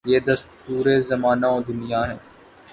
یہ 0.05 0.19
دستور 0.19 0.85
زمانہ 0.99 1.45
و 1.45 1.61
دنیاہے۔ 1.67 2.17